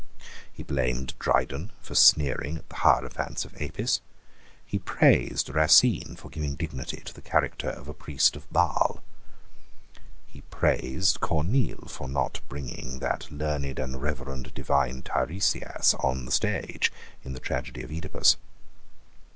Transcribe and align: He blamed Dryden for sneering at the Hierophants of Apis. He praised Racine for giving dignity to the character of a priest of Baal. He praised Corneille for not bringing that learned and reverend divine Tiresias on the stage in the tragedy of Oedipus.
He 0.51 0.63
blamed 0.63 1.13
Dryden 1.19 1.73
for 1.79 1.93
sneering 1.93 2.57
at 2.57 2.69
the 2.69 2.75
Hierophants 2.77 3.45
of 3.45 3.53
Apis. 3.61 4.01
He 4.65 4.79
praised 4.79 5.49
Racine 5.53 6.15
for 6.15 6.29
giving 6.29 6.55
dignity 6.55 7.01
to 7.05 7.13
the 7.13 7.21
character 7.21 7.69
of 7.69 7.87
a 7.87 7.93
priest 7.93 8.35
of 8.35 8.51
Baal. 8.51 9.03
He 10.25 10.41
praised 10.49 11.19
Corneille 11.19 11.85
for 11.87 12.07
not 12.09 12.41
bringing 12.49 12.97
that 12.97 13.29
learned 13.31 13.77
and 13.77 14.01
reverend 14.01 14.51
divine 14.55 15.03
Tiresias 15.03 15.93
on 15.99 16.25
the 16.25 16.31
stage 16.31 16.91
in 17.23 17.33
the 17.33 17.39
tragedy 17.39 17.83
of 17.83 17.91
Oedipus. 17.91 18.37